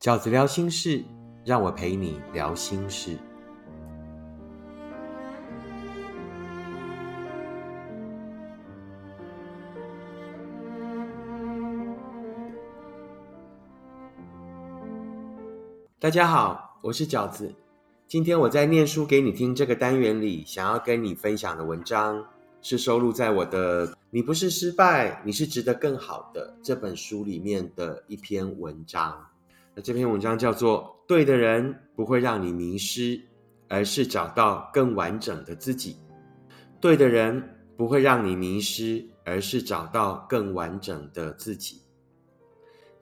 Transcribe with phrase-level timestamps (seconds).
[0.00, 1.04] 饺子聊心事，
[1.44, 3.18] 让我陪你聊心事。
[15.98, 17.54] 大家好，我是饺子。
[18.08, 22.24] 今天我在念书给你听这个单元里，想要跟你分享的文章，
[22.62, 29.26] 是收录在我的《你不是失败，你是值得更好的》这本书里面的一篇文章。
[29.80, 33.20] 这篇文章叫做《对的人不会让你迷失，
[33.68, 35.94] 而是找到更完整的自己》。
[36.80, 37.42] 对的人
[37.76, 41.82] 不会让你迷失，而是找到更完整的自己。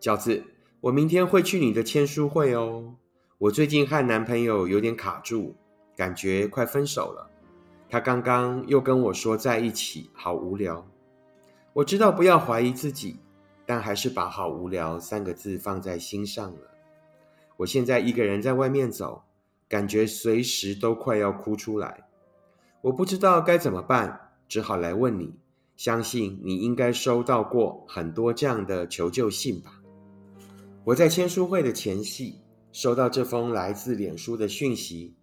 [0.00, 0.42] 饺子。
[0.80, 2.94] 我明天会去你的签书会哦。
[3.36, 5.56] 我最近和男朋友有点卡住，
[5.96, 7.28] 感觉快分手了。
[7.90, 10.86] 他刚刚又跟我说在一起好无聊。
[11.72, 13.16] 我知道不要怀疑自己，
[13.68, 16.70] 但还是把“好无聊”三个字放在心上了。
[17.58, 19.24] 我现在一个人在外面走，
[19.68, 22.08] 感觉随时都快要哭出来。
[22.80, 25.34] 我不知道该怎么办，只好来问你。
[25.76, 29.82] 相信你应该收到过很多这样的求救信吧。
[30.84, 32.40] 我在签书会的前夕
[32.72, 35.14] 收到这封来自脸书的讯息，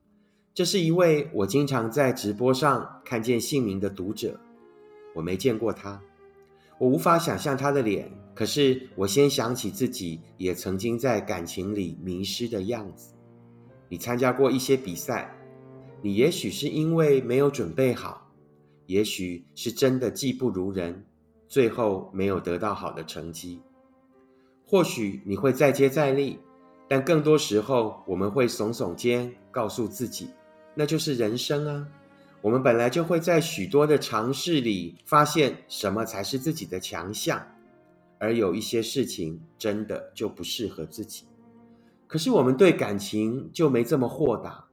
[0.53, 4.39] 这是一位我经常在直播上看见姓名的读者。
[5.15, 5.99] 我没见过他，
[6.77, 8.11] 我无法想象他的脸。
[8.33, 13.13] 可是我先想起自己也曾经在感情里迷失的样子。
[13.87, 15.33] 你参加过一些比赛，
[16.01, 18.29] 你也许是因为没有准备好，
[18.87, 21.05] 也许是真的技不如人，
[21.47, 23.61] 最后没有得到好的成绩。
[24.65, 26.37] 或许你会再接再厉，
[26.89, 30.27] 但更多时候我们会耸耸肩，告诉自己，
[30.73, 31.87] 那就是人生啊。
[32.45, 37.43] 我们本来就会在许多的尝试里发现什么才是自己的强项，
[38.19, 41.25] 而有一些事情真的就不适合自己。
[42.05, 44.63] 可是我们对感情就没这么豁达。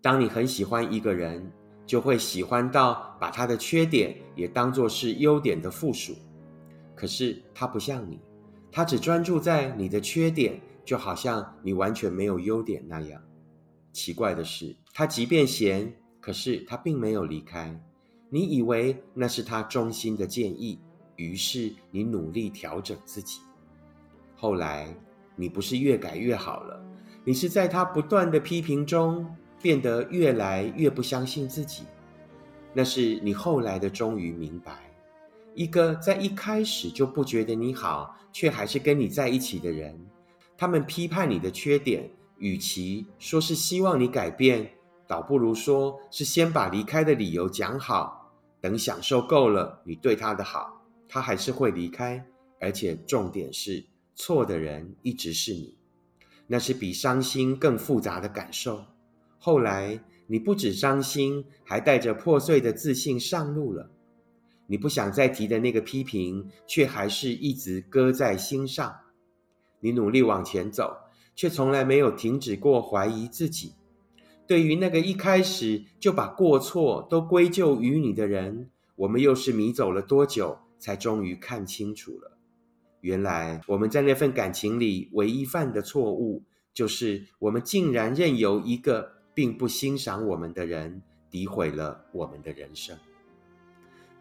[0.00, 1.48] 当你很喜欢一个人，
[1.86, 6.16] 就会喜欢到把他的缺点也当作是优点的附属。
[6.96, 8.18] 可是他不像你。
[8.72, 13.22] 他只专注在你的缺点，就好像你完全没有优点那样。
[13.92, 17.78] 奇怪的是，他即便嫌，可是他并没有离开。
[18.30, 20.78] 你以为那是他衷心的建议，
[21.16, 23.40] 于是你努力调整自己。
[24.36, 24.96] 后来，
[25.36, 26.82] 你不是越改越好了，
[27.24, 29.26] 你是在他不断的批评中
[29.60, 31.82] 变得越来越不相信自己。
[32.72, 34.78] 那是你后来的终于明白。
[35.54, 39.94] 一个在一开始就不觉得你好，却还是跟你在一起的人，
[40.56, 44.70] 他们批判你的缺点，与其说是希望你改变，
[45.06, 52.26] 倒不如说是先把离开的理由讲好，等享受够了你对他的好，他还是会离开。
[52.60, 55.76] 而且重点是，错的人一直是你，
[56.46, 58.84] 那是比伤心更复杂的感受。
[59.38, 63.90] 后来你不止伤心，还带着破碎的自信上路了。
[64.68, 68.96] 你不想再提的那个批评，却还是一直搁在心上。
[69.80, 70.96] 你努力往前走，
[71.34, 73.74] 却从来没有停止过怀疑自己。
[74.52, 82.36] 对于那个一开始就把过错都归咎于你的人，我们又是迷走了多久，才终于看清楚了？
[83.00, 86.42] 原来我们在那份感情里唯一犯的错误，
[86.74, 92.94] 就是我们竟然任由一个并不欣赏我们的人诋毁了我们的人生。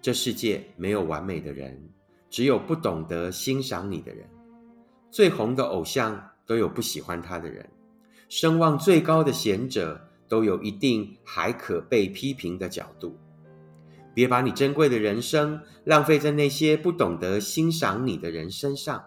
[0.02, 1.78] 这世界没有完美的人，
[2.30, 4.26] 只有不懂得欣赏你的人。
[5.10, 7.70] 最红的偶像都有不喜欢他的人，
[8.30, 13.18] 声望最高的贤者都有一定还可被批评的角度。
[14.14, 19.04] 别把你珍贵的人生浪费在那些不懂得欣赏你的人身上。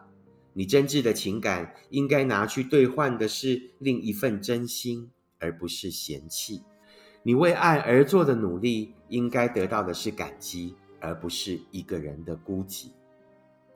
[0.52, 6.62] 你真挚的情感应该拿去兑换的是另一份真心，而不是嫌弃。
[7.22, 10.76] 你为爱而做的努力，应该得到的是感激。
[11.00, 12.86] 而不是一个人的孤寂，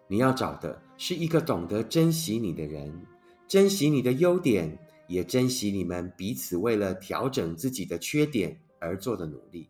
[0.07, 2.91] 你要找的是一个懂得珍惜你的人，
[3.47, 4.79] 珍惜你的优点，
[5.09, 9.69] 也珍惜你们彼此为了调整自己的缺点而做的努力。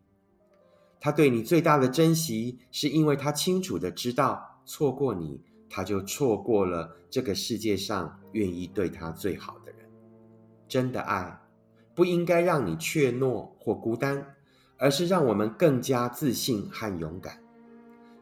[1.01, 9.79] 他对你最大的珍惜，是因为他清楚的知道，错过你，他就错过了这个世界上愿意对他最好的人。
[10.67, 11.39] 真的爱，
[11.95, 14.35] 不应该让你怯懦或孤单，
[14.77, 17.39] 而是让我们更加自信和勇敢。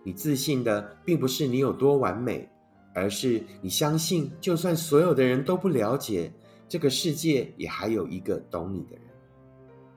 [0.03, 2.47] 你自信的并不是你有多完美，
[2.93, 6.31] 而是你相信，就算所有的人都不了解
[6.67, 9.01] 这个世界，也还有一个懂你的人。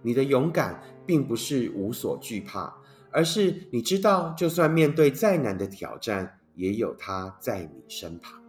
[0.02, 2.74] 你的勇敢并不是无所惧怕，
[3.10, 8.40] 而是你知道，就算面对再难的挑战，也有他在你身旁。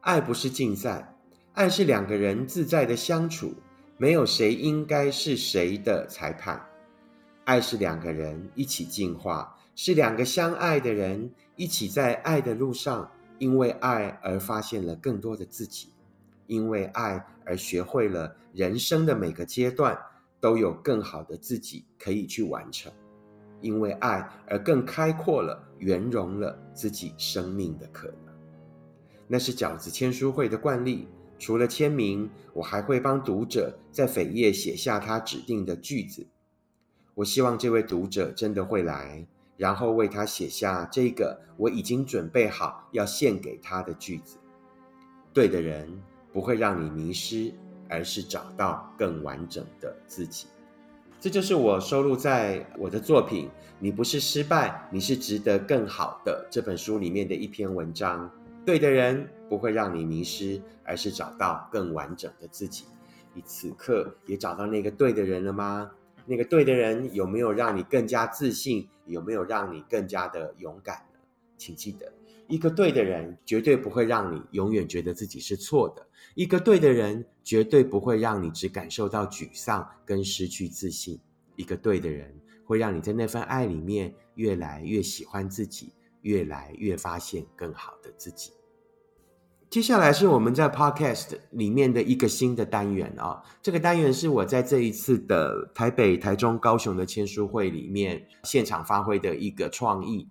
[0.00, 1.16] 爱不是竞赛，
[1.54, 3.54] 爱是两个人自在的相处，
[3.96, 6.64] 没有谁应该是谁的裁判。
[7.44, 15.93] 爱是两个人一起进化，是两个相爱的人一起在爱的路上，因为爱而发现了更多的自己，
[16.46, 19.98] 因为爱而学会了人生的每个阶段
[20.40, 22.92] 都有更好的自己可以去完成，
[23.60, 28.34] 因为爱而更开阔了、圆融了自己生命的可能。
[29.26, 31.08] 那是饺子签书会的惯例。
[31.36, 36.26] 除了签名，我还会帮读者在扉页写下他指定的句子。
[37.14, 39.26] 我希望这位读者真的会来，
[39.56, 44.38] 然后为他写下这个我已经准备好要献给他的句子。
[45.32, 46.00] 对的人
[46.34, 47.52] 不会让你迷失，
[47.88, 50.48] 而是找到更完整的自己。
[51.20, 53.46] 这就是我收录在我的作品
[53.78, 58.28] 《你不是失败，你是值得更好的》这本书里面的一篇文章。
[58.66, 62.84] 对的人不会让你迷失，而是找到更完整的自己。
[63.32, 65.90] 你此刻也找到那个对的人了吗？
[66.26, 68.88] 那个对的人有没有让你更加自信？
[69.06, 71.18] 有没有让你更加的勇敢呢？
[71.56, 72.10] 请记得，
[72.48, 76.06] 一个对的人绝对不会让你永远觉得自己是错的。
[76.34, 81.20] 一个对的人绝对不会让你只感受到沮丧跟失去自信。
[81.56, 85.92] 一个对的人会让你在那份爱里面越来越喜欢自己。
[86.24, 88.50] 越来越发现更好的自己。
[89.68, 100.26] 接下来是我们在 Podcast 里面的一个新的单元啊，这个单元是我在这一次的台北、台中、高雄的签书会里面现场发挥的一个创意，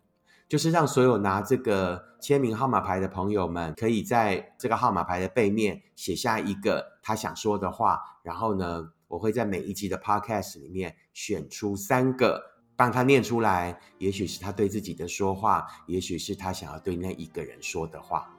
[0.53, 12.39] 就是让所有拿这个签名号码牌的朋友们，可以在这个号码牌的背面写下一个他想说的话，然后呢，我会在每一集的 Podcast 里面选出三个。
[12.75, 18.29] 帮他念出来，也许是他对自己的说话，也许是他想要对那一个人说的话。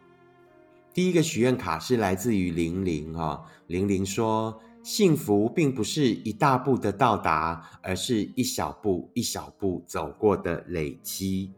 [0.93, 11.53] 第一个许愿卡是来自于玲玲哈，玲玲说：“幸福并不是一大步的到达，而是一小步一小步走过的累积。”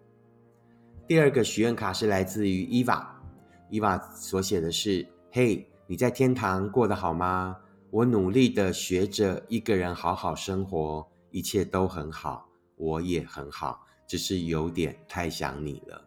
[1.08, 3.22] 第二个许愿卡是来自于伊娃，
[3.70, 7.56] 伊娃所写的是：“嘿，你在天堂过得好吗？
[7.90, 16.04] 我努力的学着一个人好好生活，一切都很好。”我也很好，只是有点太想你了。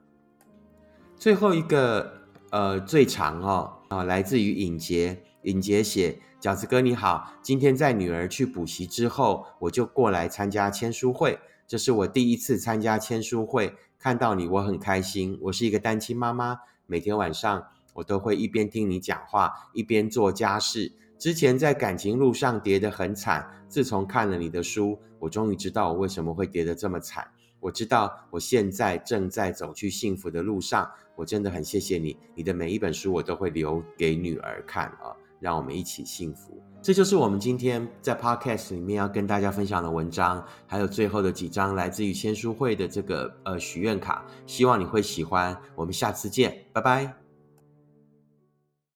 [1.16, 2.12] 最后一个，
[2.52, 11.40] 呃，最长哦，啊，来自于尹杰，尹杰写：饺子哥你好，今天在女儿去补习之后，我就过来参加签书会。
[11.66, 15.38] 这是我第一次参加签书会，看到你我很开心。
[15.42, 17.62] 我是一个单亲妈妈，每天晚上
[17.94, 20.90] 我都会一边听你讲话，一边做家事。
[21.18, 27.30] 之前在感情路上跌得很惨，自从看了你的书，我终于知道我为什么会跌得这么惨。
[27.60, 32.18] 我知道我现在正在走去幸福的路上，我真的很谢谢你。
[32.34, 35.12] 你的每一本书我都会留给女儿看啊，
[35.42, 36.64] 让我们一起幸福。
[36.82, 45.56] 这就是我们今天在 Podcast 里面要跟大家分享的文章，还有最后的几张来自于签书会的这个呃许愿卡，希望你会喜欢。
[45.76, 47.29] 我们下次见，拜拜。